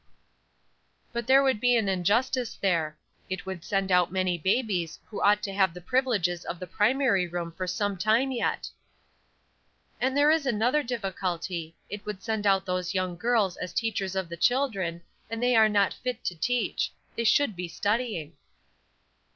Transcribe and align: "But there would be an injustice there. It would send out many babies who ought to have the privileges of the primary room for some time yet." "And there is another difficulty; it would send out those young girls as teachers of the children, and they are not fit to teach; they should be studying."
"But 1.13 1.27
there 1.27 1.43
would 1.43 1.59
be 1.59 1.75
an 1.75 1.87
injustice 1.87 2.55
there. 2.59 2.97
It 3.29 3.45
would 3.45 3.63
send 3.63 3.91
out 3.91 4.11
many 4.11 4.35
babies 4.35 4.97
who 5.05 5.21
ought 5.21 5.43
to 5.43 5.53
have 5.53 5.75
the 5.75 5.79
privileges 5.79 6.43
of 6.43 6.59
the 6.59 6.65
primary 6.65 7.27
room 7.27 7.51
for 7.51 7.67
some 7.67 7.97
time 7.99 8.31
yet." 8.31 8.67
"And 9.99 10.17
there 10.17 10.31
is 10.31 10.47
another 10.47 10.81
difficulty; 10.81 11.75
it 11.87 12.03
would 12.03 12.23
send 12.23 12.47
out 12.47 12.65
those 12.65 12.95
young 12.95 13.15
girls 13.15 13.57
as 13.57 13.73
teachers 13.73 14.15
of 14.15 14.27
the 14.27 14.37
children, 14.37 15.03
and 15.29 15.37
they 15.43 15.55
are 15.55 15.69
not 15.69 15.93
fit 15.93 16.23
to 16.25 16.35
teach; 16.35 16.91
they 17.15 17.23
should 17.23 17.55
be 17.55 17.67
studying." 17.67 18.33